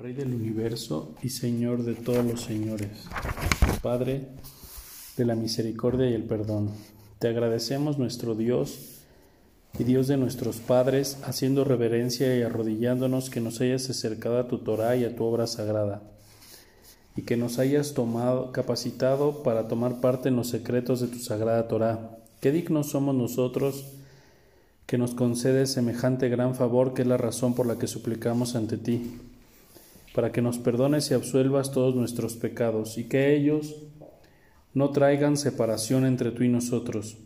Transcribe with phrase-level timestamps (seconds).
[0.00, 2.88] Rey del universo y Señor de todos los señores,
[3.82, 4.28] Padre
[5.18, 6.70] de la misericordia y el perdón.
[7.18, 9.02] Te agradecemos nuestro Dios
[9.78, 14.60] y Dios de nuestros padres, haciendo reverencia y arrodillándonos que nos hayas acercado a tu
[14.60, 16.02] Torah y a tu obra sagrada,
[17.14, 21.68] y que nos hayas tomado, capacitado para tomar parte en los secretos de tu sagrada
[21.68, 22.16] Torah.
[22.40, 23.84] Qué dignos somos nosotros
[24.86, 28.78] que nos concedes semejante gran favor que es la razón por la que suplicamos ante
[28.78, 29.20] ti
[30.14, 33.76] para que nos perdones y absuelvas todos nuestros pecados, y que ellos
[34.74, 37.16] no traigan separación entre tú y nosotros,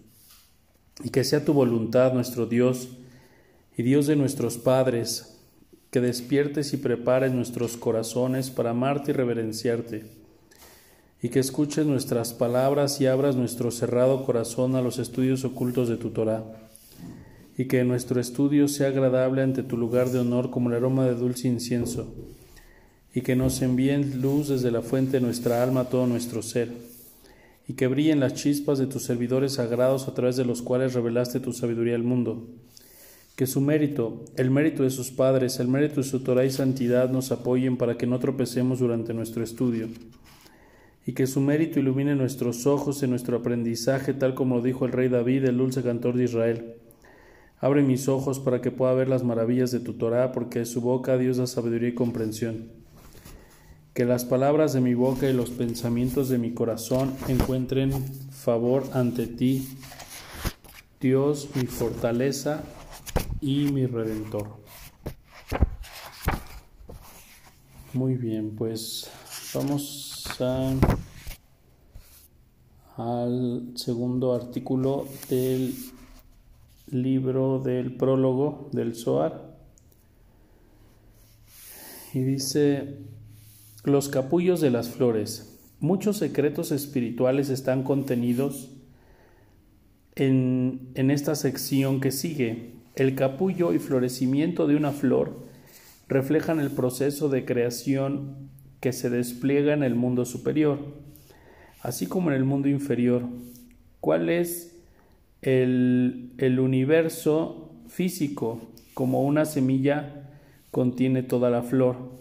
[1.03, 2.89] y que sea tu voluntad, nuestro Dios,
[3.77, 5.41] y Dios de nuestros padres,
[5.91, 10.05] que despiertes y prepares nuestros corazones para amarte y reverenciarte,
[11.23, 15.97] y que escuches nuestras palabras y abras nuestro cerrado corazón a los estudios ocultos de
[15.97, 16.45] tu Torah,
[17.57, 21.15] y que nuestro estudio sea agradable ante tu lugar de honor como el aroma de
[21.15, 22.13] dulce incienso
[23.15, 26.73] y que nos envíen luz desde la fuente de nuestra alma a todo nuestro ser,
[27.69, 31.39] y que brillen las chispas de tus servidores sagrados a través de los cuales revelaste
[31.39, 32.49] tu sabiduría al mundo.
[33.37, 37.11] Que su mérito, el mérito de sus padres, el mérito de su Torah y santidad
[37.11, 39.89] nos apoyen para que no tropecemos durante nuestro estudio.
[41.07, 44.93] Y que su mérito ilumine nuestros ojos en nuestro aprendizaje, tal como lo dijo el
[44.93, 46.75] rey David, el dulce cantor de Israel.
[47.61, 50.81] Abre mis ojos para que pueda ver las maravillas de tu Torah, porque de su
[50.81, 52.84] boca Dios da sabiduría y comprensión
[53.95, 57.93] que las palabras de mi boca y los pensamientos de mi corazón encuentren
[58.33, 59.69] favor ante ti,
[61.01, 62.65] Dios, mi fortaleza
[63.41, 64.57] y mi redentor.
[67.93, 69.09] Muy bien, pues
[69.55, 70.27] vamos
[72.97, 75.73] al segundo artículo del
[76.89, 79.55] libro del prólogo del Zohar.
[82.13, 83.14] Y dice
[83.85, 85.59] los capullos de las flores.
[85.79, 88.71] Muchos secretos espirituales están contenidos
[90.17, 92.73] en, esta sección que sigue.
[92.97, 95.47] El capullo y florecimiento de una flor
[96.09, 98.49] reflejan el proceso de creación
[98.81, 100.79] que se despliega en el mundo superior,
[101.83, 103.23] así como en el mundo inferior.
[104.01, 104.81] ¿Cuál es
[105.43, 108.61] el universo físico?
[108.95, 110.31] Como una semilla
[110.71, 112.14] contiene toda la flor.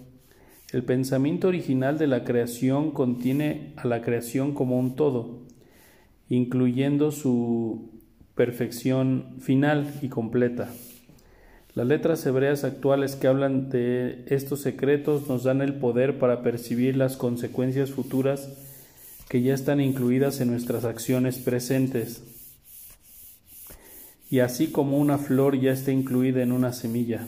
[0.74, 5.44] El pensamiento original de la creación contiene a la creación como un todo,
[6.30, 7.92] incluyendo su
[8.34, 10.74] perfección final y completa.
[11.76, 16.98] Las letras hebreas actuales que hablan de estos secretos nos dan el poder para percibir
[16.98, 18.50] las consecuencias futuras
[19.30, 22.24] que ya están incluidas en nuestras acciones presentes.
[24.32, 27.28] Y así como una flor ya está incluida en una semilla.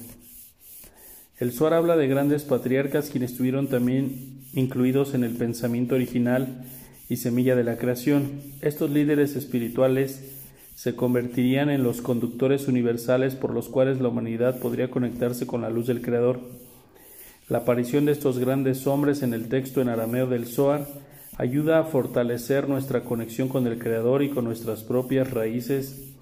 [1.37, 6.63] El Suar habla de grandes patriarcas quienes estuvieron también incluidos en el pensamiento original
[7.09, 8.41] y semilla de la creación.
[8.61, 10.31] Estos líderes espirituales
[10.75, 15.69] se convertirían en los conductores universales por los cuales la humanidad podría conectarse con la
[15.69, 16.39] luz del Creador.
[17.49, 20.87] La aparición de estos grandes hombres en el texto en arameo del Zohar
[21.37, 26.13] ayuda a fortalecer nuestra conexión con el Creador y con nuestras propias raíces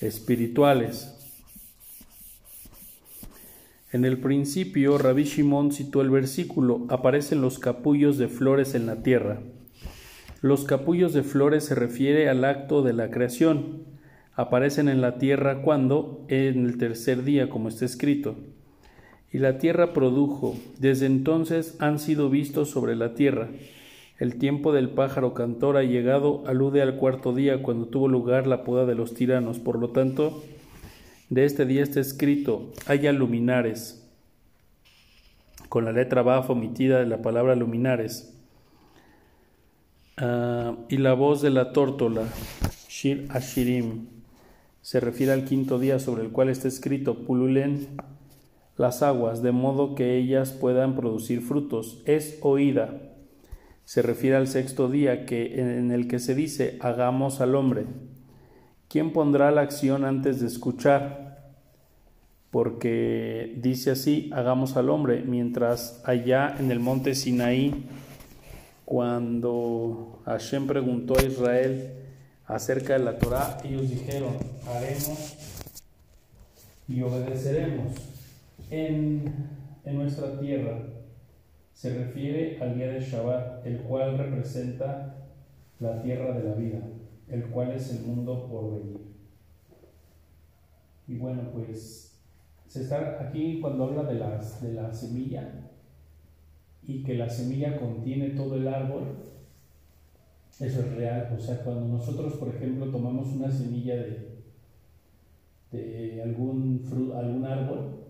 [0.00, 1.21] espirituales.
[3.92, 9.02] En el principio, Rabbi Shimon citó el versículo, aparecen los capullos de flores en la
[9.02, 9.40] tierra.
[10.40, 13.84] Los capullos de flores se refiere al acto de la creación.
[14.34, 18.36] Aparecen en la tierra cuando, en el tercer día, como está escrito.
[19.30, 23.50] Y la tierra produjo, desde entonces han sido vistos sobre la tierra.
[24.18, 28.64] El tiempo del pájaro cantor ha llegado, alude al cuarto día, cuando tuvo lugar la
[28.64, 29.58] poda de los tiranos.
[29.58, 30.42] Por lo tanto,
[31.32, 34.06] de este día está escrito, haya luminares,
[35.70, 38.38] con la letra Baf omitida de la palabra luminares,
[40.18, 42.28] ah, y la voz de la tórtola,
[42.86, 44.08] Shir Ashirim,
[44.82, 47.88] se refiere al quinto día sobre el cual está escrito, pululen
[48.76, 53.00] las aguas, de modo que ellas puedan producir frutos, es oída.
[53.86, 57.86] Se refiere al sexto día que, en el que se dice, hagamos al hombre.
[58.92, 61.50] ¿Quién pondrá la acción antes de escuchar?
[62.50, 67.86] Porque dice así, hagamos al hombre, mientras allá en el monte Sinaí,
[68.84, 71.90] cuando Hashem preguntó a Israel
[72.44, 74.34] acerca de la Torah, ellos dijeron,
[74.68, 75.38] haremos
[76.86, 77.94] y obedeceremos
[78.68, 79.32] en,
[79.86, 80.80] en nuestra tierra.
[81.72, 85.14] Se refiere al día de Shabbat, el cual representa
[85.80, 86.80] la tierra de la vida
[87.28, 89.00] el cual es el mundo por venir.
[91.08, 92.20] Y bueno, pues
[92.66, 95.68] se está aquí cuando habla de, las, de la semilla,
[96.84, 99.18] y que la semilla contiene todo el árbol,
[100.58, 101.34] eso es real.
[101.36, 104.42] O sea, cuando nosotros, por ejemplo, tomamos una semilla de,
[105.70, 106.82] de algún,
[107.14, 108.02] algún árbol,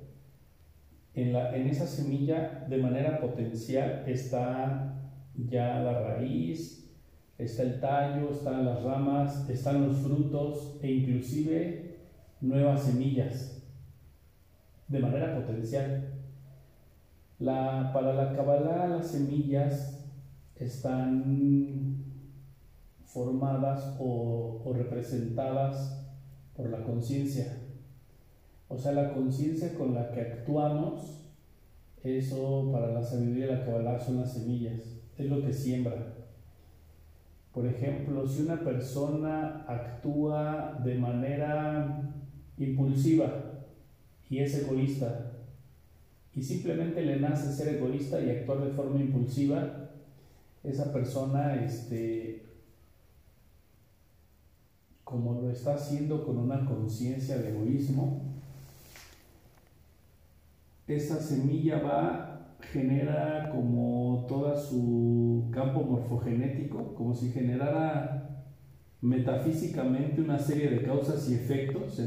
[1.14, 4.94] en, la, en esa semilla de manera potencial está
[5.34, 6.81] ya la raíz,
[7.44, 11.98] está el tallo, están las ramas, están los frutos e inclusive
[12.40, 13.62] nuevas semillas
[14.88, 16.08] de manera potencial.
[17.38, 20.06] La, para la Kabbalah las semillas
[20.56, 22.04] están
[23.04, 26.06] formadas o, representadas
[26.54, 27.58] por la conciencia.
[28.68, 31.18] O sea, la conciencia con la que actuamos,
[32.02, 36.21] eso para la sabiduría de la Kabbalah son las semillas, es lo que siembra.
[37.52, 42.14] Por ejemplo, si una persona actúa de manera
[42.56, 43.30] impulsiva
[44.30, 45.32] y es egoísta,
[46.34, 49.90] y simplemente le nace ser egoísta y actuar de forma impulsiva,
[50.64, 52.46] esa persona, este,
[55.04, 58.22] como lo está haciendo con una conciencia de egoísmo,
[60.86, 62.21] esa semilla va,
[62.72, 68.46] genera como todo su campo morfogenético, como si generara
[69.02, 72.00] metafísicamente una serie de causas y efectos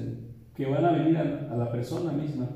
[0.55, 2.49] que van a venir a, la persona misma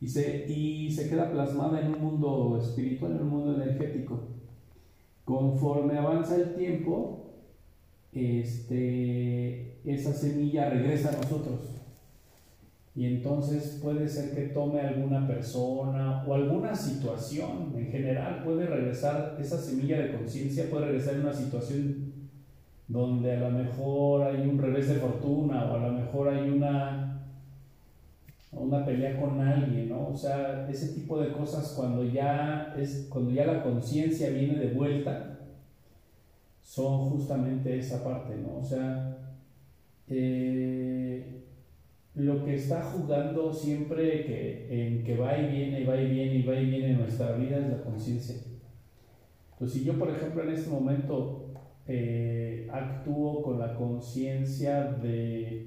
[0.00, 4.20] y se, y se queda plasmada en un mundo espiritual, en un mundo energético.
[5.24, 7.30] Conforme avanza el tiempo,
[8.12, 11.83] este, esa semilla regresa a nosotros
[12.96, 19.36] y entonces puede ser que tome alguna persona o alguna situación en general, puede regresar,
[19.40, 22.12] esa semilla de conciencia puede regresar en una situación
[22.86, 27.26] donde a lo mejor hay un revés de fortuna o a lo mejor hay una,
[28.52, 30.08] una pelea con alguien, ¿no?
[30.08, 34.72] O sea, ese tipo de cosas cuando ya, es, cuando ya la conciencia viene de
[34.72, 35.40] vuelta,
[36.62, 38.58] son justamente esa parte, ¿no?
[38.58, 39.18] O sea,
[40.08, 41.43] eh,
[42.14, 46.34] lo que está jugando siempre que, en que va y viene, y va y viene,
[46.36, 48.36] y va y viene en nuestra vida es la conciencia.
[49.52, 51.50] Entonces, si yo, por ejemplo, en este momento
[51.86, 55.66] eh, actúo con la conciencia de,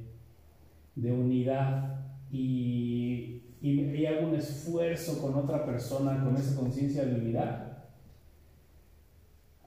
[0.95, 2.01] de, unidad
[2.31, 7.83] y, y, hago un esfuerzo con otra persona con esa conciencia de unidad,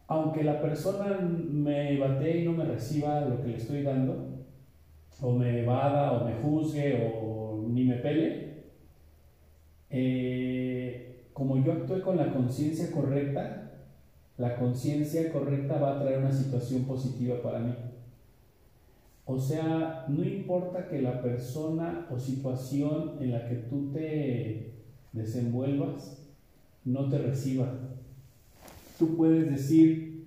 [0.07, 4.40] aunque la persona me batee y no me reciba lo que le estoy dando,
[5.21, 8.65] o me evada o me juzgue o ni me pele,
[9.91, 13.73] eh, como yo actué con la conciencia correcta,
[14.39, 17.75] la conciencia correcta va a traer una situación positiva para mí.
[19.27, 24.75] O sea, no importa que la persona o situación en la que tú te
[25.13, 26.27] desenvuelvas
[26.85, 27.73] no te reciba.
[28.99, 30.25] Tú puedes decir,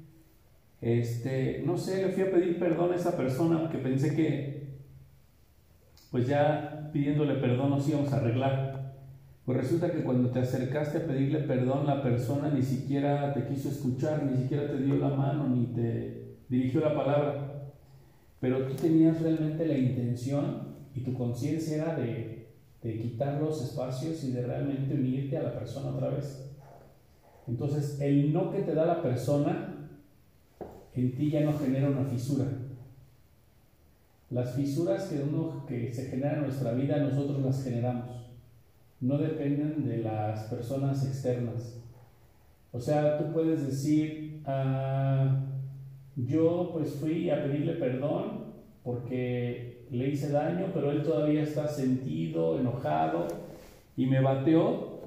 [0.79, 4.52] este, no sé, le fui a pedir perdón a esa persona porque pensé que
[6.13, 8.93] pues ya pidiéndole perdón nos íbamos a arreglar.
[9.45, 13.69] Pues resulta que cuando te acercaste a pedirle perdón, la persona ni siquiera te quiso
[13.69, 17.71] escuchar, ni siquiera te dio la mano, ni te dirigió la palabra.
[18.39, 22.47] Pero tú tenías realmente la intención y tu conciencia era de,
[22.83, 26.53] quitar los espacios y de realmente unirte a la persona otra vez.
[27.47, 29.89] Entonces, el no que te da la persona
[30.93, 32.45] en ti ya no genera una fisura,
[34.33, 38.31] las fisuras que, uno, que se generan en nuestra vida nosotros las generamos,
[38.99, 41.79] no dependen de las personas externas.
[42.71, 45.39] O sea, tú puedes decir, ah,
[46.15, 48.45] yo pues fui a pedirle perdón
[48.83, 53.27] porque le hice daño, pero él todavía está sentido, enojado
[53.95, 55.01] y me bateó,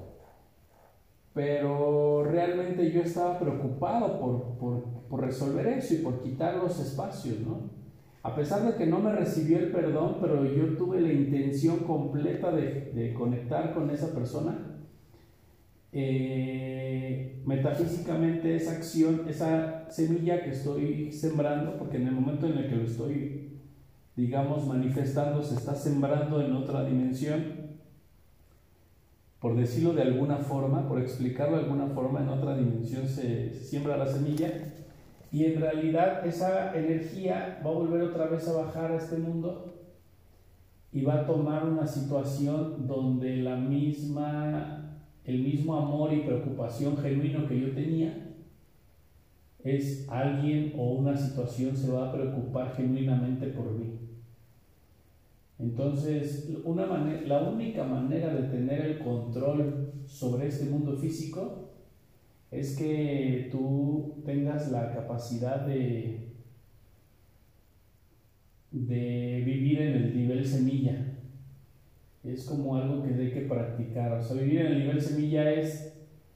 [1.33, 7.39] pero realmente yo estaba preocupado por, por, por resolver eso y por quitar los espacios,
[7.41, 7.86] ¿no?
[8.23, 12.51] A pesar de que no me recibió el perdón, pero yo tuve la intención completa
[12.51, 14.57] de, conectar con esa persona,
[15.93, 22.69] eh, metafísicamente esa acción, esa semilla que estoy sembrando, porque en el momento en el
[22.69, 23.59] que lo estoy,
[24.15, 27.67] digamos, manifestando, se está sembrando en otra dimensión,
[29.39, 33.95] por decirlo de alguna forma, por explicarlo de alguna forma, en otra dimensión se siembra
[33.95, 34.51] la semilla
[35.31, 39.73] y en realidad esa energía va a volver otra vez a bajar a este mundo
[40.91, 47.47] y va a tomar una situación donde la misma, el mismo amor y preocupación genuino
[47.47, 48.35] que yo tenía,
[49.63, 53.99] es alguien o una situación se va a preocupar genuinamente por mí.
[55.59, 61.66] Entonces, una la única manera de tener el control sobre este mundo físico
[62.51, 66.29] es que tú tengas la capacidad de,
[68.71, 71.13] de vivir en el nivel semilla.
[72.23, 74.13] Es como algo que hay que practicar.
[74.13, 75.93] O sea, vivir en el nivel semilla es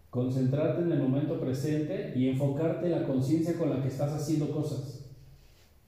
[0.09, 4.51] concentrarte en el momento presente y enfocarte en la conciencia con la que estás haciendo
[4.51, 5.09] cosas.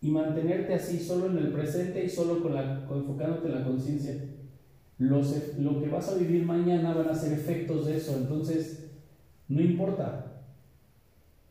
[0.02, 4.16] Y mantenerte así solo en el presente y solo con la, enfocándote en la conciencia.
[4.98, 8.16] Lo que vas a vivir mañana van a ser efectos de eso.
[8.18, 8.93] Entonces,
[9.48, 10.30] no importa.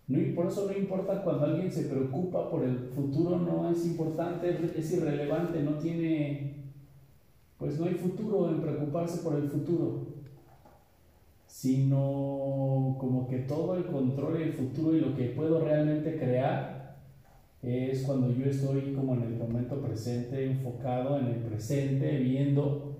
[0.09, 4.59] No, por eso no importa cuando alguien se preocupa por el futuro, no es importante,
[4.77, 6.57] es irrelevante, no tiene,
[7.59, 10.07] pues no hay futuro en preocuparse por el futuro,
[11.47, 16.97] sino como que todo el control del futuro y lo que puedo realmente crear
[17.63, 22.92] es cuando yo estoy como en el momento presente, enfocado en el presente, viendo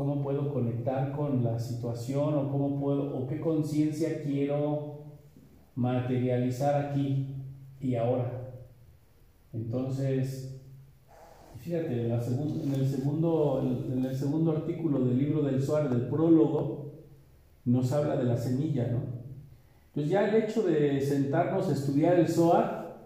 [0.00, 5.02] cómo puedo conectar con la situación o cómo puedo o qué conciencia quiero
[5.74, 7.26] materializar aquí
[7.82, 8.54] y ahora.
[9.52, 10.58] Entonces,
[11.58, 16.92] fíjate, en, el, segundo, artículo del libro del Suar, del prólogo,
[17.66, 19.00] nos habla de la semilla, ¿no?
[19.88, 22.96] Entonces ya el hecho de sentarnos a estudiar el Zohar,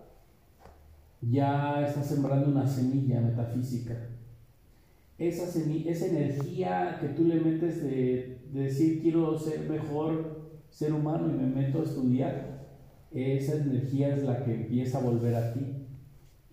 [1.21, 4.14] ya está sembrando una semilla metafísica.
[5.19, 11.29] Esa, esa energía que tú le metes de, de decir quiero ser mejor ser humano
[11.29, 12.55] y me meto a estudiar,
[13.13, 15.85] esa energía es la que empieza a volver a ti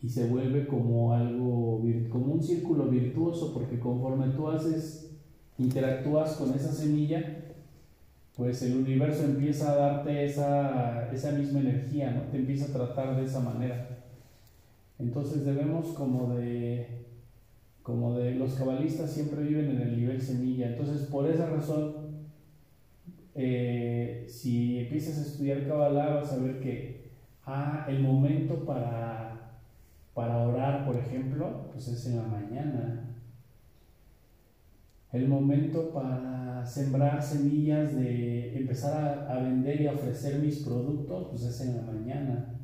[0.01, 5.11] y se vuelve como algo, como un círculo virtuoso, porque conforme tú haces,
[5.57, 7.53] interactúas con esa semilla,
[8.35, 12.31] pues el universo empieza a darte esa, esa misma energía, ¿no?
[12.31, 14.05] Te empieza a tratar de esa manera.
[14.97, 16.87] Entonces debemos como de,
[17.83, 20.67] como de los cabalistas siempre viven en el nivel semilla.
[20.67, 22.11] Entonces por esa razón
[23.33, 27.11] eh, si empiezas a estudiar Kabbalah vas a ver que
[27.45, 29.59] ah, el momento para,
[30.13, 33.07] para orar, por ejemplo, pues es en la mañana.
[35.13, 41.43] El momento para sembrar semillas de empezar a, a vender y ofrecer mis productos, pues
[41.43, 42.55] es en la mañana.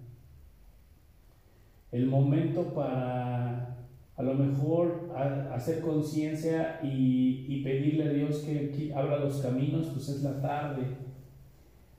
[1.92, 3.77] El momento para
[4.18, 5.12] a lo mejor
[5.54, 10.86] hacer conciencia y, pedirle a Dios que, abra los caminos, pues es la tarde.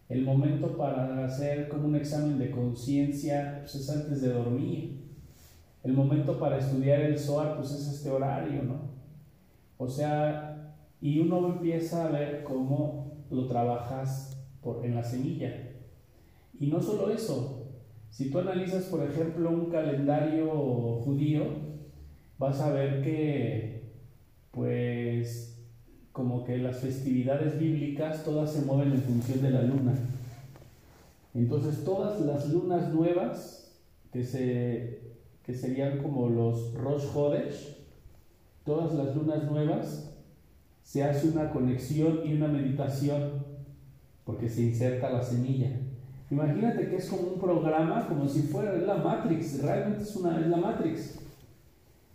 [0.08, 4.98] El momento para hacer como un examen de conciencia, pues es antes de dormir.
[5.84, 8.80] El momento para estudiar el SOAR, pues es este horario, ¿no?
[9.76, 15.70] O sea, y uno empieza a ver cómo lo trabajas por, en la semilla.
[16.58, 17.68] Y no solo eso,
[18.10, 20.50] si tú analizas, por ejemplo, un calendario
[21.04, 21.67] judío,
[22.38, 23.92] vas a ver que,
[24.52, 25.58] pues,
[26.12, 29.94] como que las festividades bíblicas todas se mueven en función de la luna.
[31.34, 33.76] Entonces, todas las lunas nuevas,
[34.12, 35.00] que, se,
[35.42, 37.76] que serían como los Rosh Hodesh,
[38.64, 40.14] todas las lunas nuevas,
[40.82, 43.44] se hace una conexión y una meditación,
[44.24, 45.70] porque se inserta la semilla.
[46.30, 50.46] Imagínate que es como un programa, como si fuera la Matrix, realmente es, una, es
[50.46, 51.27] la Matrix.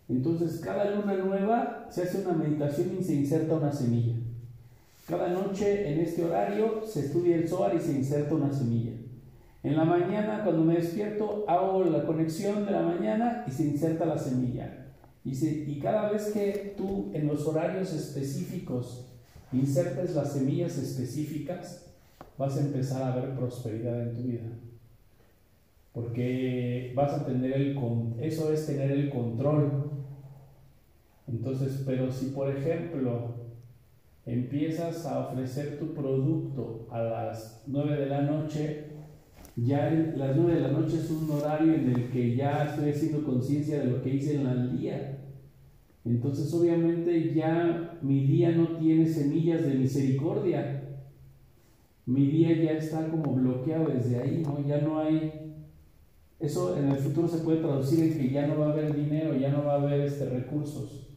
[0.09, 4.15] Entonces, cada luna nueva se hace una meditación y se inserta una semilla.
[5.07, 8.93] Cada noche en este horario se estudia el Zohar y se inserta una semilla.
[9.63, 14.05] En la mañana, cuando me despierto, hago la conexión de la mañana y se inserta
[14.05, 14.91] la semilla.
[15.23, 19.09] Y, y cada vez que tú en los horarios específicos
[19.53, 21.85] insertes las semillas específicas,
[22.37, 24.43] vas a empezar a ver prosperidad en tu vida.
[25.93, 27.77] Porque vas a tener el
[28.19, 29.82] eso es tener el control
[31.27, 33.35] entonces, pero si por ejemplo
[34.25, 38.85] empiezas a ofrecer tu producto a las 9 de la noche,
[39.55, 43.23] ya las 9 de la noche es un horario en el que ya estoy haciendo
[43.23, 45.19] conciencia de lo que hice en el día.
[46.05, 50.81] Entonces obviamente ya mi día no tiene semillas de misericordia.
[52.05, 54.65] Mi día ya está como bloqueado desde ahí, ¿no?
[54.67, 55.31] Ya no hay...
[56.41, 59.33] Eso en el futuro se puede traducir en que ya no va a haber dinero,
[59.33, 61.12] ya no va a haber este, recursos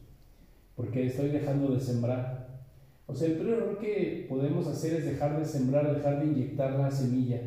[0.77, 2.61] porque estoy dejando de sembrar.
[3.07, 6.79] O sea, el primer error que podemos hacer es dejar de sembrar, dejar de inyectar
[6.79, 7.41] la semilla,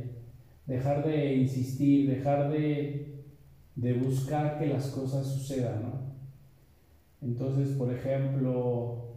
[0.66, 3.22] dejar de insistir, dejar de,
[3.76, 6.10] de buscar que las cosas sucedan, ¿no?
[7.22, 9.10] Entonces, por ejemplo,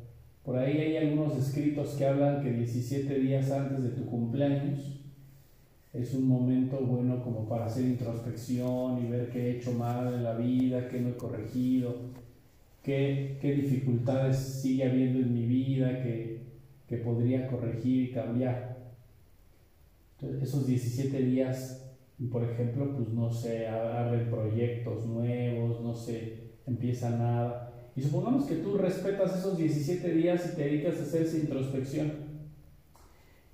[0.43, 4.99] por ahí hay algunos escritos que hablan que 17 días antes de tu cumpleaños
[5.93, 10.23] es un momento bueno como para hacer introspección y ver qué he hecho mal en
[10.23, 11.95] la vida, qué no he corregido,
[12.83, 16.33] qué, dificultades sigue habiendo en mi vida que,
[17.03, 18.77] podría corregir y cambiar.
[20.43, 21.91] esos 17 días,
[22.31, 27.73] por ejemplo, pues no se abren proyectos nuevos, no se empieza nada.
[27.95, 32.11] Y supongamos que tú respetas esos 17 días y te dedicas a hacer esa introspección.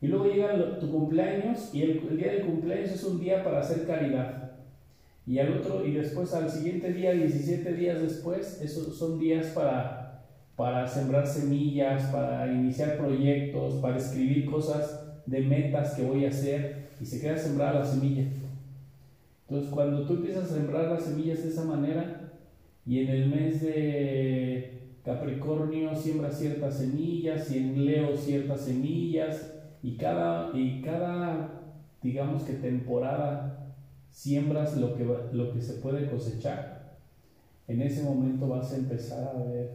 [0.01, 3.85] Y luego llega tu cumpleaños y el, día del cumpleaños es un día para hacer
[3.85, 4.48] caridad.
[5.25, 10.25] Y al otro, y después al siguiente día, 17 días después, esos son días para,
[10.55, 16.89] para sembrar semillas, para iniciar proyectos, para escribir cosas de metas que voy a hacer
[16.99, 18.23] y se queda sembrada la semilla.
[19.47, 22.31] Entonces, cuando tú empiezas a sembrar las semillas de esa manera
[22.85, 29.95] y en el mes de Capricornio siembra ciertas semillas y en Leo ciertas semillas y
[29.95, 31.61] cada, y cada
[32.01, 33.58] digamos que temporada
[34.11, 36.97] siembras lo que, lo que se puede cosechar,
[37.67, 39.71] en ese momento vas a empezar a ver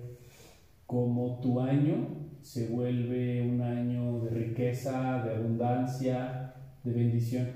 [0.87, 2.09] cómo tu año
[2.43, 7.49] se vuelve un año de riqueza, de abundancia, de bendición.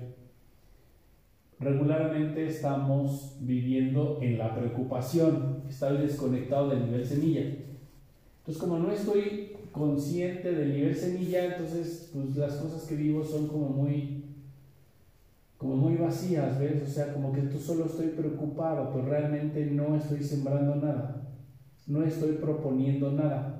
[1.60, 7.42] Regularmente estamos viviendo en la preocupación, estoy desconectado del nivel semilla.
[8.38, 13.48] Entonces, como no estoy consciente del nivel semilla, entonces pues las cosas que vivo son
[13.48, 14.17] como muy
[15.58, 16.82] como muy vacías, ¿ves?
[16.82, 21.28] O sea, como que tú solo estoy preocupado, pero realmente no estoy sembrando nada.
[21.86, 23.58] No estoy proponiendo nada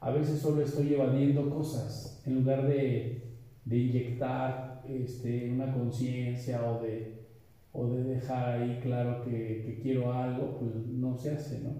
[0.00, 6.82] a veces solo estoy evadiendo cosas en lugar de, de inyectar este, una conciencia o
[6.82, 7.26] de,
[7.72, 11.70] o de dejar ahí claro que, que, quiero algo, pues no se hace, ¿no?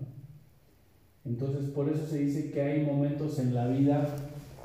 [1.24, 4.08] Entonces por eso se dice que hay momentos en la vida,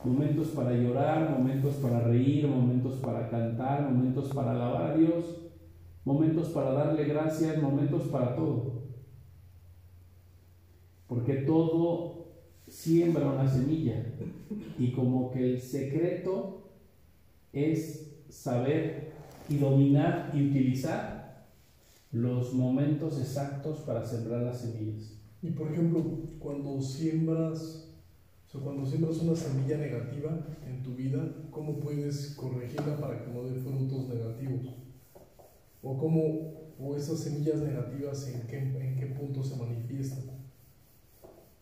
[0.04, 5.44] momentos para llorar, momentos para reír, momentos para cantar, momentos para alabar a Dios,
[6.04, 8.84] momentos para darle gracias, momentos para todo.
[11.08, 12.26] Porque todo
[12.68, 14.06] siembra una semilla
[14.80, 16.72] y como que el secreto
[17.52, 19.14] es saber
[19.48, 21.48] y dominar y utilizar
[22.12, 25.20] los momentos exactos para sembrar las semillas.
[25.42, 26.04] Y por ejemplo,
[26.40, 27.83] cuando siembras,
[28.54, 33.44] sea, cuando siembras una semilla negativa en tu vida, ¿cómo puedes corregirla para que no
[33.44, 34.76] dé frutos negativos?
[35.82, 40.26] O cómo, o esas semillas negativas en qué, en qué punto se manifiestan.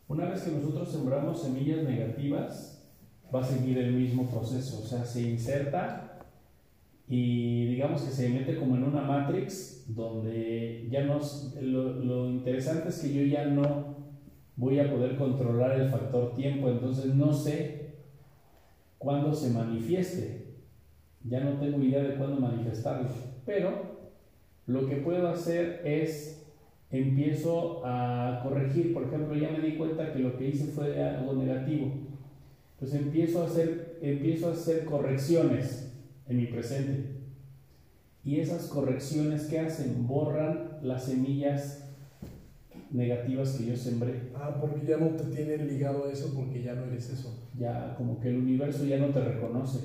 [0.08, 2.84] Una vez que nosotros sembramos semillas negativas,
[3.34, 6.20] va a seguir el mismo proceso, o sea, se inserta
[7.08, 11.20] y digamos que se mete como en una matrix donde ya no,
[11.62, 13.91] lo, lo interesante es que yo ya no
[14.62, 17.96] voy a poder controlar el factor tiempo, entonces no sé
[19.00, 20.54] cuándo se manifieste,
[21.24, 23.10] ya no tengo idea de cuándo manifestarlo,
[23.44, 23.72] pero
[24.68, 26.46] lo que puedo hacer es
[26.92, 31.34] empiezo a corregir, por ejemplo, ya me di cuenta que lo que hice fue algo
[31.34, 31.92] negativo,
[32.78, 35.92] pues empiezo a hacer, empiezo a hacer correcciones
[36.28, 37.16] en mi presente.
[38.24, 41.81] Y esas correcciones que hacen borran las semillas
[42.92, 44.32] negativas que yo sembré.
[44.36, 47.48] Ah, porque ya no te tienen ligado a eso porque ya no eres eso.
[47.58, 49.80] Ya, como que el universo ya no te reconoce.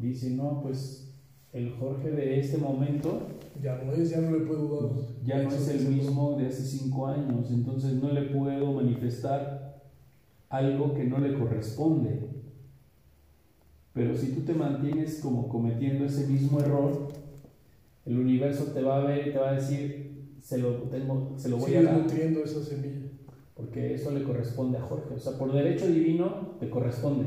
[0.00, 1.14] Dice, no, pues
[1.52, 3.28] el Jorge de este momento
[3.62, 5.06] ya no es, ya no le puedo dar.
[5.24, 9.82] Ya no es el mismo de hace cinco años, entonces no le puedo manifestar
[10.48, 12.28] algo que no le corresponde.
[13.92, 17.08] Pero si tú te mantienes como cometiendo ese mismo error,
[18.06, 20.11] el universo te va a ver y te va a decir,
[20.42, 21.98] se lo, tengo, se lo voy a dar.
[21.98, 23.08] nutriendo esa semilla.
[23.54, 25.14] Porque eso le corresponde a Jorge.
[25.14, 27.26] O sea, por derecho divino te corresponde.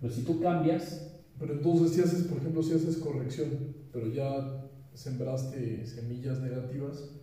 [0.00, 1.04] Pero si tú cambias...
[1.38, 3.48] Pero entonces si haces, por ejemplo, si haces corrección,
[3.92, 7.14] pero ya sembraste semillas negativas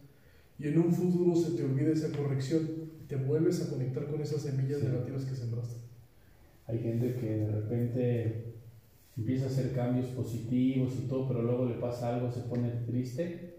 [0.57, 4.41] y en un futuro se te olvida esa corrección te vuelves a conectar con esas
[4.41, 5.81] semillas negativas que sembraste.
[6.67, 8.55] Hay gente que de repente
[9.15, 13.54] empieza a hacer cambios positivos y todo, pero luego le pasa algo, se pone triste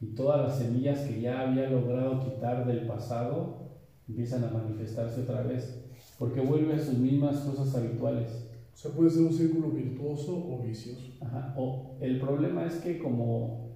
[0.00, 3.68] y todas las semillas que ya había logrado quitar del pasado
[4.08, 5.84] empiezan a manifestarse otra vez,
[6.18, 8.48] porque vuelve a sus mismas cosas habituales.
[8.72, 11.12] O sea, puede ser un círculo virtuoso o vicioso.
[11.20, 11.52] Ajá.
[11.56, 13.72] O el problema es que como,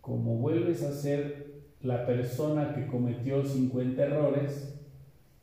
[0.00, 1.48] como vuelves a ser
[1.82, 4.74] la persona que cometió 50 errores,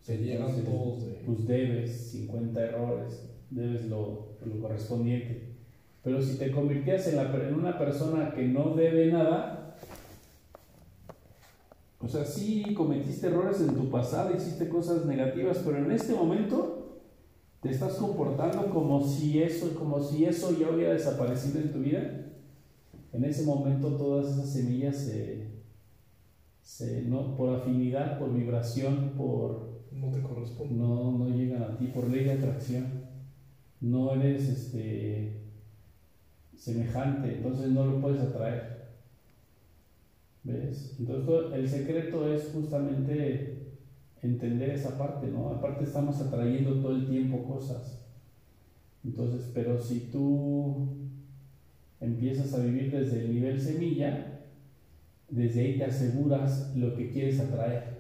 [0.02, 1.14] se llegan todos de...
[1.26, 5.56] Pues debes 50 errores, debes lo, lo correspondiente.
[6.04, 9.55] Pero si te convirtieras en, la, en una persona que no debe nada,
[12.06, 17.02] o sea, sí cometiste errores en tu pasado, hiciste cosas negativas, pero en este momento
[17.62, 22.28] te estás comportando como si eso, como si eso ya hubiera desaparecido en tu vida,
[23.12, 24.98] en ese momento todas esas semillas
[26.62, 30.76] se, no, por afinidad, por vibración, por no te corresponde.
[30.76, 32.86] No, no llegan a ti por ley de atracción.
[33.82, 35.42] No eres este
[36.56, 38.85] semejante, entonces no lo puedes atraer.
[40.46, 40.96] ¿Ves?
[41.00, 43.74] Entonces el secreto es justamente
[44.22, 45.50] entender esa parte, ¿no?
[45.50, 48.06] Aparte estamos atrayendo todo el tiempo cosas.
[49.04, 50.88] Entonces, pero si tú
[52.00, 54.44] empiezas a vivir desde el nivel semilla,
[55.30, 57.96] desde ahí te aseguras lo que quieres atraer.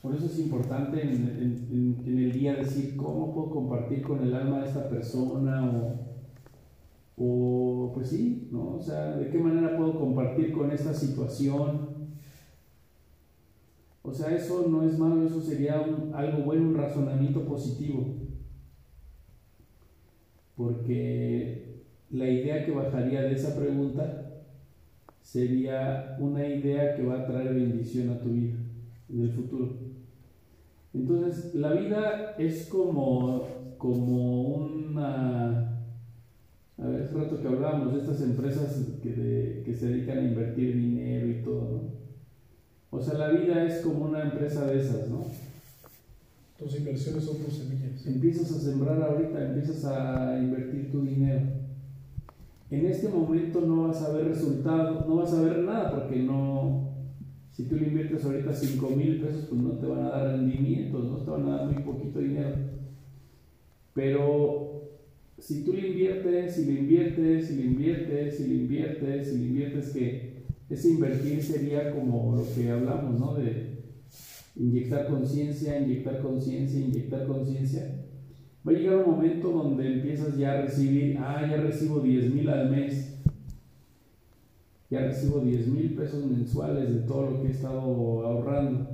[0.00, 4.68] Por eso es importante en, el día decir cómo puedo compartir con el alma de
[4.68, 6.15] esta persona o,
[7.16, 8.74] o pues sí, ¿no?
[8.74, 11.96] O sea, de qué manera puedo compartir con esta situación.
[14.02, 15.82] O sea, eso no es malo, eso sería
[16.14, 18.06] algo bueno, un razonamiento positivo.
[20.56, 24.44] Porque la idea que bajaría de esa pregunta
[25.20, 28.56] sería una idea que va a traer bendición a tu vida
[29.08, 29.76] en el futuro.
[30.94, 33.42] Entonces, la vida es como,
[33.76, 35.75] como una...
[36.78, 40.76] A ver, hace rato que hablábamos de estas empresas que, que se dedican a invertir
[40.76, 41.96] dinero y todo, ¿no?
[42.90, 45.26] O sea, la vida es como una empresa de esas, ¿no?
[46.58, 48.06] Tus inversiones son tus semillas.
[48.06, 51.42] Empiezas a sembrar ahorita, empiezas a invertir tu dinero.
[52.70, 56.90] En este momento no vas a ver resultados, no vas a ver nada porque no,
[57.52, 61.04] si tú le inviertes ahorita 5 mil pesos, pues no te van a dar rendimientos,
[61.04, 62.56] no te van a dar muy poquito dinero.
[63.94, 64.75] Pero
[65.38, 69.44] si tú le inviertes, y le inviertes, y le inviertes, y le inviertes, y le
[69.44, 70.36] inviertes, que
[70.68, 73.34] ese invertir sería como lo que hablamos, ¿no?
[73.34, 73.76] De
[74.56, 78.04] inyectar conciencia, inyectar conciencia, inyectar conciencia.
[78.66, 82.48] Va a llegar un momento donde empiezas ya a recibir, ah, ya recibo 10 mil
[82.48, 83.16] al mes
[84.90, 88.88] ya recibo 10 mil pesos mensuales de todo lo que he estado ahorrando.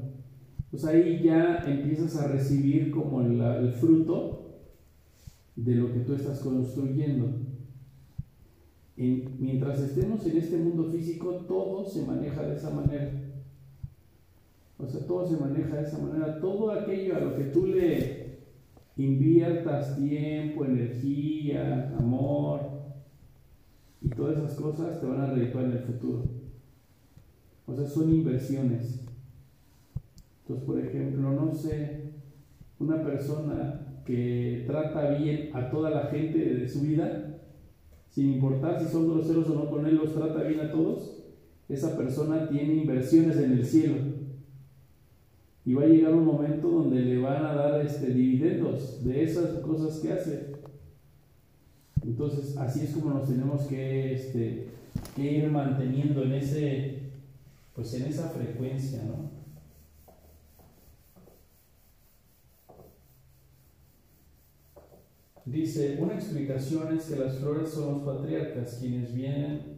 [0.71, 4.42] Pues ahí ya empiezas a recibir como el, fruto
[5.57, 7.29] de lo que tú estás construyendo.
[8.97, 13.11] mientras estemos en este mundo físico, todo se maneja de esa manera.
[14.79, 16.41] O sea, todo se maneja de esa manera.
[16.41, 18.23] Todo aquello a lo que tú le
[18.97, 22.61] inviertas tiempo, energía, amor,
[24.01, 26.25] y todas esas cosas te van a redituar en el futuro.
[27.67, 29.05] O sea, son inversiones.
[30.43, 32.13] Entonces, por ejemplo, no sé,
[32.81, 37.39] una persona que trata bien a toda la gente de su vida,
[38.11, 41.19] sin importar si son groseros o no con él, los trata bien a todos,
[41.69, 43.97] esa persona tiene inversiones en el cielo.
[45.65, 49.61] Y va a llegar un momento donde le van a dar este, dividendos de esas
[49.61, 50.53] cosas que hace.
[52.05, 54.67] Entonces, así es como nos tenemos que, este,
[55.17, 56.99] ir manteniendo en ese,
[57.75, 59.42] pues en esa frecuencia, ¿no?
[65.45, 69.73] Dice, una explicación es que las flores son los patriarcas quienes vienen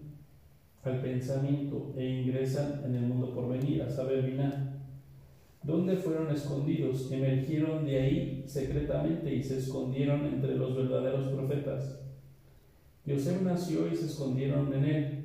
[0.83, 4.71] al pensamiento e ingresan en el mundo por venir, a saber, Vina.
[5.63, 7.11] ¿Dónde fueron escondidos?
[7.11, 12.03] Emergieron de ahí secretamente y se escondieron entre los verdaderos profetas.
[13.07, 15.25] Yosef nació y se escondieron en él.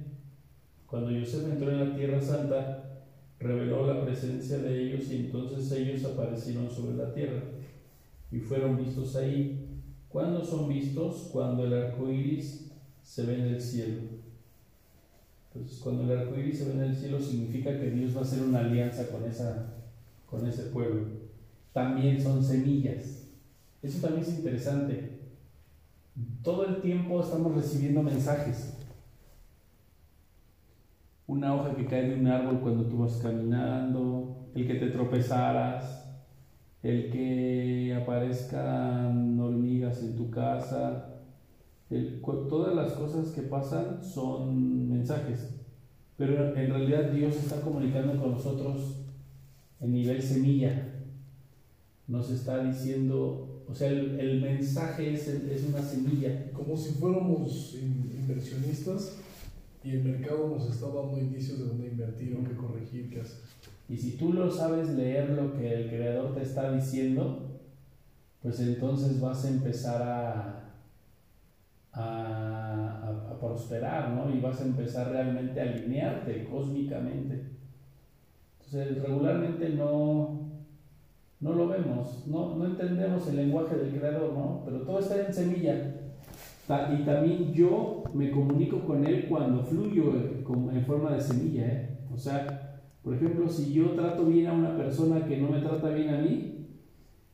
[0.88, 3.04] Cuando Yosef entró en la tierra santa,
[3.40, 7.42] reveló la presencia de ellos y entonces ellos aparecieron sobre la tierra
[8.32, 9.69] y fueron vistos ahí.
[10.10, 11.30] ¿Cuándo son vistos?
[11.32, 14.02] Cuando el arco iris se ve en el cielo.
[15.54, 18.24] Entonces, cuando el arco iris se ve en el cielo, significa que Dios va a
[18.24, 19.74] hacer una alianza con, esa,
[20.26, 21.08] con ese pueblo.
[21.74, 23.28] También son semillas.
[23.82, 25.20] Eso también es interesante.
[26.44, 28.78] Todo el tiempo estamos recibiendo mensajes.
[31.28, 35.99] Una hoja que cae de un árbol cuando tú vas caminando, el que te tropezaras,
[36.84, 41.10] el que aparezcan hormigas en tu casa,
[42.50, 45.56] todas las cosas que pasan son mensajes.
[46.18, 48.98] Pero en realidad Dios está comunicando con nosotros
[49.80, 50.96] en nivel semilla.
[52.08, 56.52] Nos está diciendo, o sea, el, mensaje es, es, una semilla.
[56.52, 59.18] Como si fuéramos inversionistas
[59.84, 63.40] y el mercado nos está dando indicios de dónde invertir o qué corregir, qué hacer.
[63.90, 67.60] Y si tú lo sabes leer lo que el creador te está diciendo,
[68.42, 70.70] pues entonces vas a empezar a,
[71.94, 74.30] a, prosperar, ¿no?
[74.34, 77.46] Y vas a empezar realmente a alinearte cósmicamente.
[78.60, 80.52] Entonces, regularmente no,
[81.40, 84.62] no lo vemos, no, no entendemos el lenguaje del creador, ¿no?
[84.66, 85.96] Pero todo está en semilla.
[86.68, 91.98] Y también yo me comunico con él cuando fluyo en forma de semilla, ¿eh?
[92.14, 92.69] O sea,
[93.04, 96.22] por ejemplo, si yo trato bien a una persona que no me trata bien a
[96.22, 96.68] mí,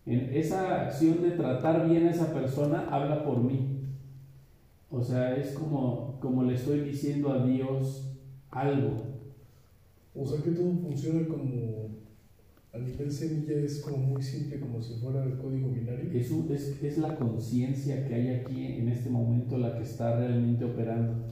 [0.06, 3.80] en esa acción de tratar bien a esa persona habla por mí.
[4.92, 8.16] O sea, es como, como le estoy diciendo a Dios
[8.52, 9.16] algo.
[10.14, 11.90] O sea que todo funciona como
[12.72, 16.12] a nivel semilla es como muy simple, como si fuera el código binario.
[16.12, 20.66] Es, es, es la conciencia que hay aquí en este momento la que está realmente
[20.66, 21.26] operando.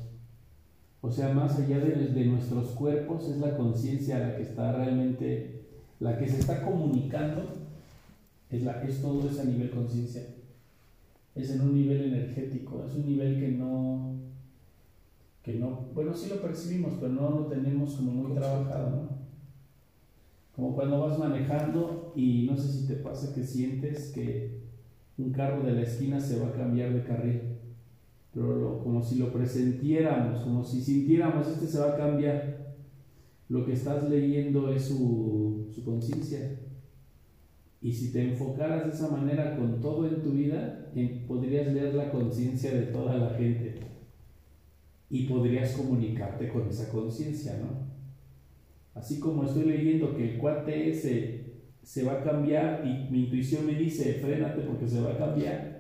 [1.06, 5.66] O sea, más allá de, de nuestros cuerpos, es la conciencia la que está realmente,
[6.00, 7.44] la que se está comunicando,
[8.50, 10.24] es, la, es todo eso a nivel conciencia.
[11.36, 14.16] Es en un nivel energético, es un nivel que no,
[15.44, 19.10] que no, bueno, sí lo percibimos, pero no lo tenemos como muy trabajado, ¿no?
[20.56, 24.62] Como cuando vas manejando y no sé si te pasa que sientes que
[25.18, 27.53] un carro de la esquina se va a cambiar de carril,
[28.34, 32.76] pero como si lo presentiéramos, como si sintiéramos, este se va a cambiar.
[33.50, 36.60] Lo que estás leyendo es su, su conciencia.
[37.82, 40.90] Y si te enfocaras de esa manera con todo en tu vida,
[41.28, 43.76] podrías leer la conciencia de toda la gente
[45.10, 47.94] y podrías comunicarte con esa conciencia, ¿no?
[48.96, 51.44] Así como estoy leyendo que el cuate ese
[51.84, 55.73] se va a cambiar y mi intuición me dice, frénate porque se va a cambiar.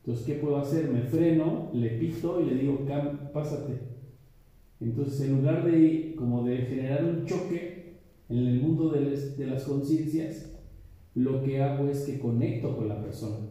[0.00, 0.88] Entonces, ¿qué puedo hacer?
[0.90, 2.86] Me freno, le pito y le digo,
[3.32, 3.78] pásate.
[4.80, 9.64] Entonces, en lugar de, como de generar un choque en el mundo de, de las
[9.64, 10.58] conciencias,
[11.14, 13.46] lo que hago es que conecto con la persona.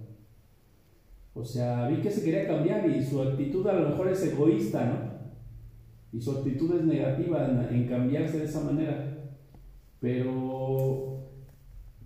[1.35, 4.85] O sea, vi que se quería cambiar y su actitud a lo mejor es egoísta,
[4.85, 5.19] ¿no?
[6.11, 9.29] y su actitud es negativa en, cambiarse de esa manera,
[9.99, 11.27] pero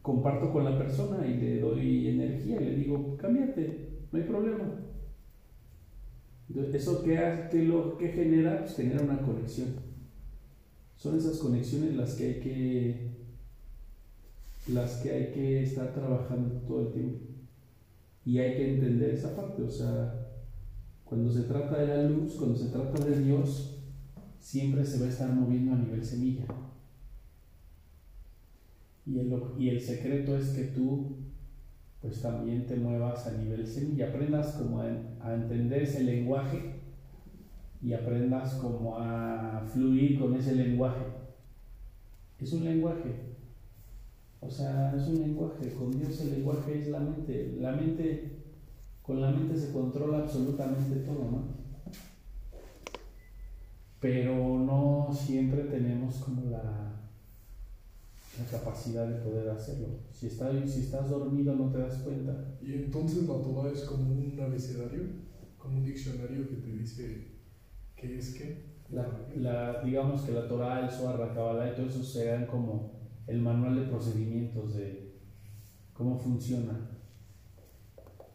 [0.01, 3.82] comparto con la persona y le doy energía y le digo, cámbiate,
[4.13, 4.79] no hay problema.
[6.71, 8.59] ¿Eso qué, qué, lo, que genera?
[8.59, 9.69] Pues genera una conexión.
[10.95, 13.13] Son esas conexiones las que hay que
[14.67, 17.25] las que hay que estar trabajando todo el tiempo.
[18.23, 20.29] Y hay que entender esa parte, o sea,
[21.03, 23.79] cuando se trata de la luz, cuando se trata de Dios,
[24.39, 26.45] siempre se va a estar moviendo a nivel semilla.
[29.07, 31.17] Y el, y el secreto es que tú
[32.03, 34.85] pues también te muevas a nivel semilla, aprendas como a,
[35.21, 36.73] a entender ese lenguaje
[37.81, 41.03] y aprendas como a fluir con ese lenguaje.
[42.39, 43.15] Es un lenguaje,
[44.39, 48.43] o sea, es un lenguaje, con Dios el lenguaje es la mente, la mente,
[49.01, 51.63] con la mente se controla absolutamente todo, ¿no?
[54.03, 56.92] pero no siempre tenemos como la,
[58.39, 59.99] la capacidad de poder hacerlo.
[60.11, 62.57] Si, estás, si estás dormido no te das cuenta.
[62.61, 65.03] Y entonces la Torah es como un abecedario,
[65.57, 67.27] como un diccionario que te dice
[67.95, 68.73] qué es qué.
[68.89, 72.91] La, la, digamos que la Torah, el Zohar, la Kabbalah y todo eso serán como
[73.27, 75.13] el manual de procedimientos de
[75.93, 76.89] cómo funciona.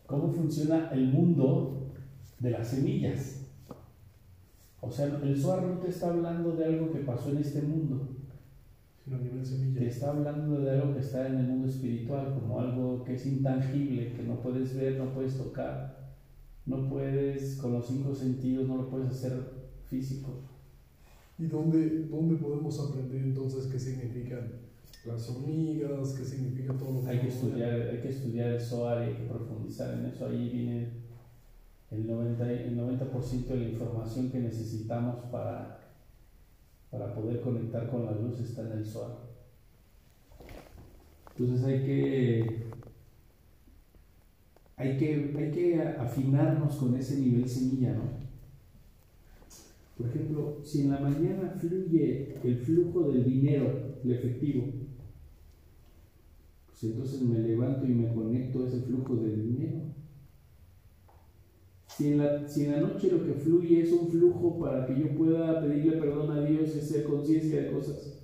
[0.07, 1.93] Cómo funciona el mundo
[2.39, 3.47] de las semillas.
[4.81, 8.17] O sea, el Zohar no te está hablando de algo que pasó en este mundo.
[9.44, 9.81] Semilla.
[9.81, 13.27] Te está hablando de algo que está en el mundo espiritual, como algo que es
[13.27, 16.12] intangible, que no puedes ver, no puedes tocar,
[16.66, 19.33] no puedes, con los cinco sentidos, no lo puedes hacer
[19.87, 20.42] físico.
[21.38, 24.68] ¿Y dónde, dónde podemos aprender entonces qué significan
[25.07, 29.03] las hormigas, qué significa todo lo que hay que estudiar Hay que estudiar el Zohar
[29.03, 30.27] y hay que profundizar en eso.
[30.27, 30.88] Ahí viene
[31.90, 35.78] el 90%, el 90 de la información que necesitamos para,
[36.90, 39.12] para poder conectar con la luz está en el sol.
[41.37, 42.62] Entonces hay que,
[44.77, 48.29] hay que, hay que afinarnos con ese nivel semilla, ¿no?
[49.96, 54.64] Por ejemplo, si en la mañana fluye el flujo del dinero, el efectivo,
[56.68, 59.88] pues entonces me levanto y me conecto a ese flujo del dinero
[61.99, 64.97] si en, la, si en la noche lo que fluye es un flujo para que
[64.97, 68.21] yo pueda pedirle perdón a Dios y hacer conciencia de cosas,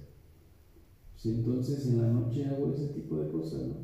[1.13, 3.75] pues entonces en la noche hago ese tipo de cosas, ¿no?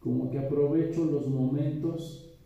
[0.00, 2.40] Como que aprovecho los momentos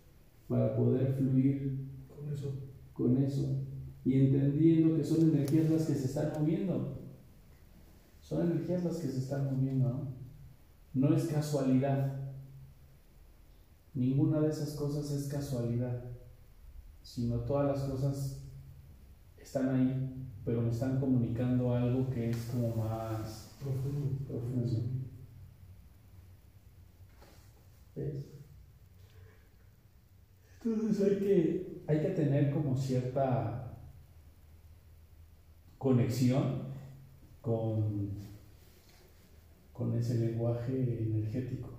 [0.46, 2.52] para poder fluir con eso.
[2.92, 3.64] Con eso.
[4.04, 6.98] Y entendiendo que son energías las que se están moviendo.
[8.20, 10.08] Son energías las que se están moviendo, ¿no?
[10.92, 12.34] No es casualidad.
[13.94, 16.17] Ninguna de esas cosas es casualidad
[17.02, 18.44] sino todas las cosas
[19.38, 24.18] están ahí, pero me están comunicando algo que es como más profundo.
[24.26, 24.80] profundo.
[27.96, 28.26] ¿Ves?
[30.62, 33.78] Entonces hay que, hay que tener como cierta
[35.78, 36.68] conexión
[37.40, 38.10] con,
[39.72, 41.77] con ese lenguaje energético.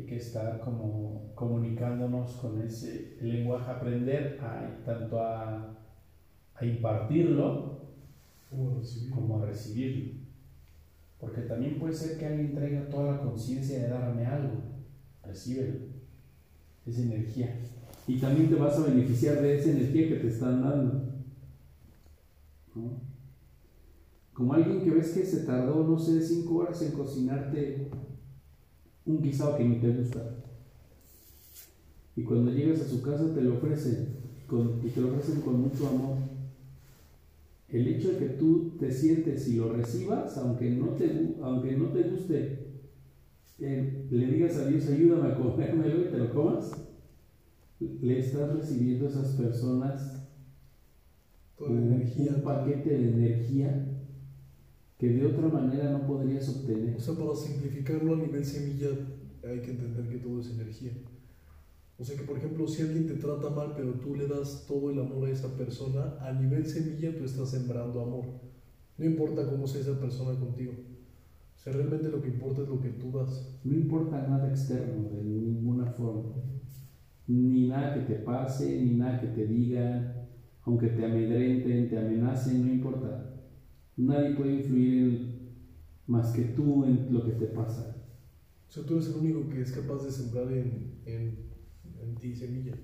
[0.00, 5.76] Hay que estar como comunicándonos con ese lenguaje, aprender a, tanto a,
[6.54, 7.80] a impartirlo
[9.10, 10.20] como a recibirlo.
[11.20, 14.54] Porque también puede ser que alguien traiga toda la conciencia de darme algo.
[15.22, 15.74] Recíbelo.
[16.86, 17.58] Esa energía.
[18.06, 21.10] Y también te vas a beneficiar de esa energía que te están dando.
[24.32, 27.90] Como alguien que ves que se tardó, no sé, cinco horas en cocinarte
[29.06, 30.36] un guisado que ni te gusta.
[32.16, 34.20] Y cuando llegas a su casa te lo ofrecen,
[34.84, 36.18] y te lo ofrecen con mucho amor.
[37.68, 41.86] El hecho de que tú te sientes y lo recibas, aunque no te, aunque no
[41.90, 42.58] te guste,
[43.60, 46.72] eh, le digas a Dios, ayúdame a comérmelo y te lo comas,
[47.78, 50.26] le estás recibiendo a esas personas
[51.58, 53.89] un, un paquete de energía
[55.00, 56.94] que de otra manera no podrías obtener.
[56.94, 58.88] O sea, para simplificarlo a nivel semilla,
[59.42, 60.92] hay que entender que todo es energía.
[61.98, 64.90] O sea que, por ejemplo, si alguien te trata mal, pero tú le das todo
[64.90, 68.26] el amor a esa persona, a nivel semilla tú estás sembrando amor.
[68.98, 70.72] No importa cómo sea esa persona contigo.
[70.72, 73.58] O sea, realmente lo que importa es lo que tú das.
[73.64, 76.34] No importa nada externo, de ninguna forma.
[77.26, 80.26] Ni nada que te pase, ni nada que te digan,
[80.64, 83.30] aunque te amedrenten, te amenacen, no importa.
[84.00, 85.40] Nadie puede influir
[86.06, 87.96] más que tú en lo que te pasa.
[88.68, 91.38] O sea, tú eres el único que es capaz de sembrar en, en,
[92.00, 92.74] en ti semilla.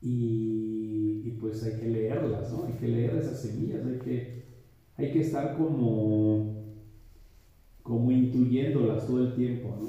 [0.00, 2.64] Y, y, pues hay que leerlas, ¿no?
[2.64, 4.44] Hay que leer esas semillas, hay que,
[4.96, 6.64] hay que estar como,
[7.82, 9.88] como intuyéndolas todo el tiempo, ¿no?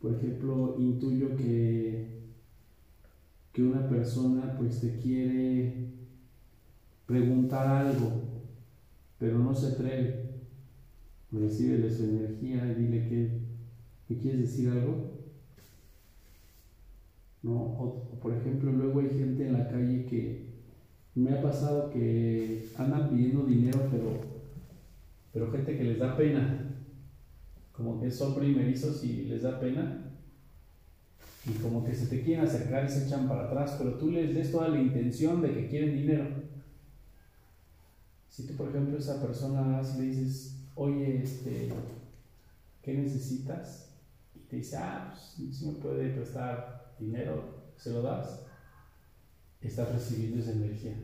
[0.00, 1.97] Por ejemplo, intuyo que
[3.58, 5.88] que una persona pues te quiere
[7.06, 8.22] preguntar algo,
[9.18, 10.28] pero no se atreve.
[11.32, 13.40] Recibe su energía y dile que
[14.08, 15.10] ¿me quieres decir algo?
[17.42, 18.04] ¿No?
[18.22, 20.46] Por ejemplo, luego hay gente en la calle que
[21.16, 24.20] me ha pasado que andan pidiendo dinero, pero,
[25.32, 26.76] pero gente que les da pena,
[27.72, 30.07] como que son primerizos y les da pena,
[31.48, 34.34] y como que se te quieren acercar y se echan para atrás, pero tú les
[34.34, 36.26] des toda la intención de que quieren dinero.
[38.28, 41.70] Si tú, por ejemplo, esa persona le dices, oye, este,
[42.82, 43.90] ¿qué necesitas?
[44.34, 48.44] Y te dice, ah, pues si me puede prestar dinero, se lo das,
[49.60, 50.94] estás recibiendo esa energía.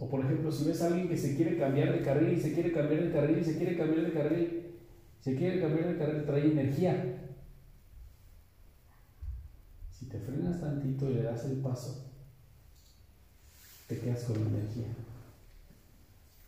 [0.00, 2.72] O por ejemplo, si ves a alguien que se quiere cambiar de carril, se quiere
[2.72, 4.62] cambiar de carril, se quiere cambiar de carril,
[5.20, 7.21] se quiere cambiar de carril, trae energía.
[10.12, 12.12] Te frenas tantito y le das el paso,
[13.88, 14.88] te quedas con energía.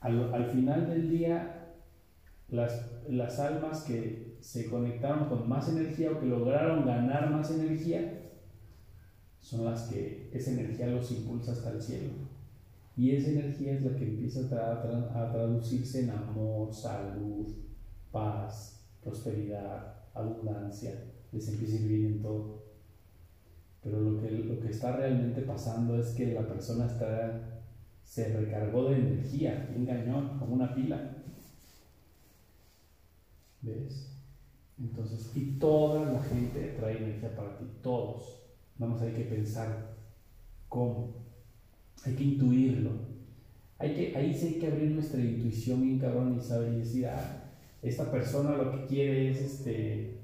[0.00, 1.72] Al, final del día,
[2.50, 8.33] las, las almas que se conectaron con más energía o que lograron ganar más energía,
[9.40, 12.12] son las que esa energía los impulsa hasta el cielo.
[12.98, 17.46] Y esa energía es la que empieza a, a, traducirse en amor, salud,
[18.12, 21.03] paz, prosperidad, abundancia.
[21.33, 22.63] Les empieza a ir bien en todo.
[23.85, 27.62] Pero lo que, lo que está realmente pasando es que la persona está,
[28.03, 31.18] se recargó de energía, engañó como una pila.
[33.61, 34.11] ¿Ves?
[34.79, 38.42] Entonces, y toda la gente trae energía para ti, todos.
[38.79, 39.94] Vamos, hay que pensar
[40.68, 41.14] cómo.
[42.05, 42.90] Hay que intuirlo.
[43.79, 47.07] Hay que, ahí sí hay que abrir nuestra intuición bien cabrón y saber y decir,
[47.07, 50.23] ah, esta persona lo que quiere es este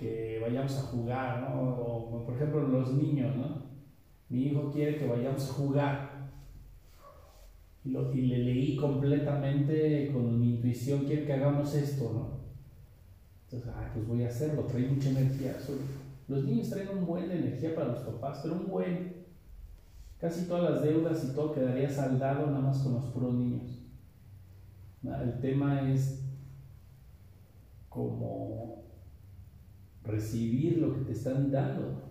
[0.00, 1.60] que vayamos a jugar, ¿no?
[1.60, 3.62] O, por ejemplo los niños, ¿no?
[4.30, 6.10] Mi hijo quiere que vayamos a jugar.
[7.84, 12.40] Y, lo, y le leí completamente con mi intuición, quiere que hagamos esto, ¿no?
[13.44, 15.56] Entonces, ah, pues voy a hacerlo, trae mucha energía.
[16.28, 19.20] Los niños traen un buen de energía para los papás, pero un buen.
[20.20, 23.82] Casi todas las deudas y todo quedaría saldado nada más con los puros niños.
[25.02, 26.22] El tema es
[27.88, 28.69] como
[30.10, 32.10] recibir lo que te están dando.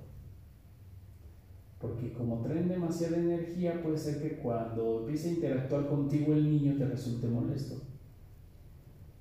[1.80, 6.78] Porque como traen demasiada energía, puede ser que cuando empiece a interactuar contigo el niño
[6.78, 7.82] te resulte molesto.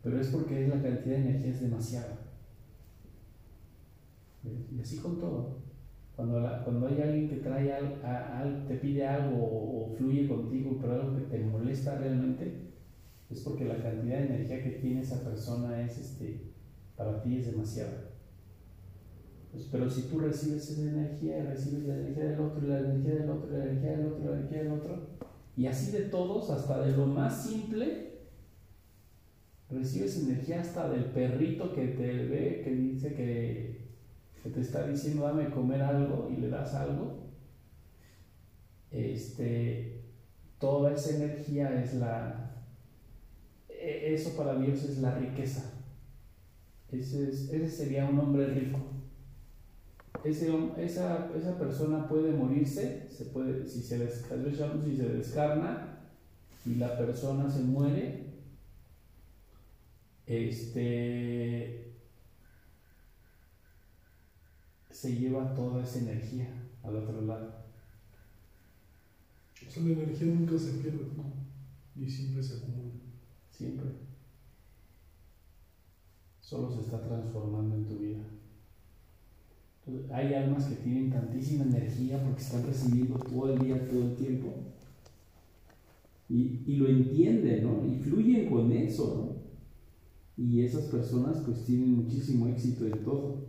[0.03, 2.18] Pero es porque la cantidad de energía es demasiada.
[4.45, 5.59] Y así con todo.
[6.16, 11.16] Cuando, cuando hay alguien que trae al, te pide algo o, fluye contigo, pero algo
[11.16, 12.72] que te molesta realmente,
[13.31, 16.55] es porque la cantidad de energía que tiene esa persona es este,
[16.97, 18.08] para ti es demasiada.
[19.53, 23.31] Pues, pero si tú recibes esa energía, recibes la energía del otro, la energía del
[23.31, 25.07] otro, la energía del otro, la energía del otro,
[25.57, 28.09] y así de todos, hasta de lo más simple,
[29.71, 33.89] recibes energía hasta del perrito que te ve, que dice que,
[34.43, 37.29] te está diciendo dame comer algo y le das algo.
[38.91, 40.05] Este,
[40.59, 42.65] toda esa energía es la,
[43.69, 45.73] e, eso para Dios es la riqueza.
[46.91, 48.98] Ese, ese sería un hombre rico.
[50.25, 56.01] Ese, esa, esa, persona puede morirse, se puede, si, se si se descarna
[56.66, 58.27] y la persona se muere,
[60.27, 61.95] este,
[64.91, 66.49] se lleva toda esa energía
[66.83, 67.55] al otro lado.
[69.66, 71.33] O sea, la energía nunca se pierde, ¿no?
[71.97, 72.95] Y siempre se acumula.
[73.51, 73.91] Siempre.
[76.41, 78.25] Solo se está transformando en tu vida.
[80.12, 84.49] Hay almas que tienen tantísima energía porque están recibiendo todo el día, todo el tiempo.
[86.28, 87.86] Y, y lo entienden, ¿no?
[87.86, 89.39] Y fluyen con eso, ¿no?
[90.39, 93.49] y esas personas pues tienen muchísimo éxito en todo.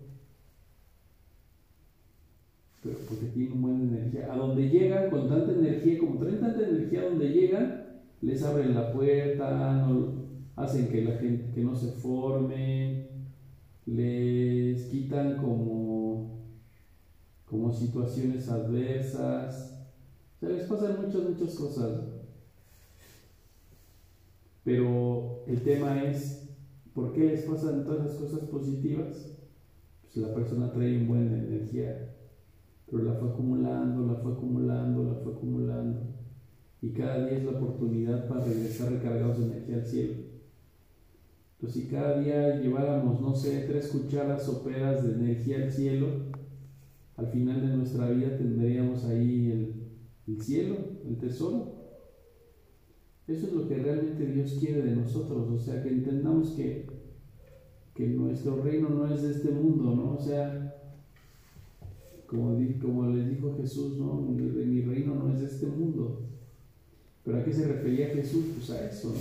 [2.82, 4.34] Pero porque tienen buena energía.
[4.34, 7.86] A donde llegan con tanta energía, como traen tanta energía a donde llegan,
[8.22, 9.88] les abren la puerta,
[10.56, 13.06] hacen que la gente que no se forme,
[13.86, 15.99] les quitan como,
[17.50, 19.80] como situaciones adversas.
[20.38, 22.02] O sea, les pasan muchas, muchas cosas.
[24.64, 26.40] Pero el tema es
[27.00, 29.32] ¿Por qué les pasan todas las cosas positivas?
[30.02, 32.14] Pues la persona trae buena energía,
[32.92, 36.02] pero la fue acumulando, la fue acumulando, la fue acumulando.
[36.82, 40.14] Y cada día es la oportunidad para regresar recargados de energía al cielo.
[41.54, 46.08] Entonces, si cada día lleváramos, no sé, tres cucharas soperas de energía al cielo,
[47.20, 49.76] al final de nuestra vida tendríamos ahí el,
[50.28, 51.80] el cielo, el tesoro.
[53.28, 56.88] Eso es lo que realmente Dios quiere de nosotros, o sea, que entendamos que,
[57.94, 60.14] que nuestro reino no es de este mundo, ¿no?
[60.14, 60.76] O sea,
[62.26, 64.22] como, como les dijo Jesús, ¿no?
[64.22, 66.22] Mi, mi, reino no es de este mundo.
[67.24, 68.46] ¿Pero a qué se refería Jesús?
[68.56, 69.14] Pues a eso,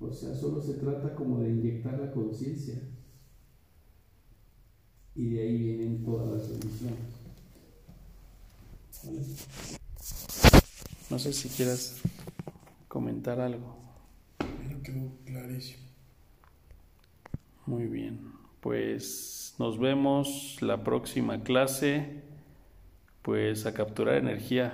[0.00, 0.08] ¿no?
[0.08, 2.89] O sea, solo se trata como de inyectar la conciencia.
[5.20, 6.98] Y de ahí vienen todas las bendiciones.
[9.04, 9.20] ¿Vale?
[11.10, 12.00] No sé si quieras
[12.88, 13.76] comentar algo.
[14.66, 15.82] Me quedó clarísimo.
[17.66, 18.32] Muy bien.
[18.62, 22.22] Pues nos vemos la próxima clase.
[23.20, 24.72] Pues a capturar energía.